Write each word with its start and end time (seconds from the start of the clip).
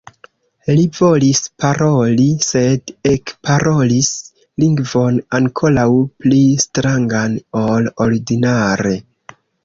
Li 0.77 0.83
volis 0.99 1.39
paroli, 1.63 2.23
sed 2.45 2.93
ekparolis 3.09 4.09
lingvon 4.63 5.19
ankoraŭ 5.39 5.85
pli 6.25 6.39
strangan 6.63 7.37
ol 7.65 7.91
ordinare. 8.07 8.95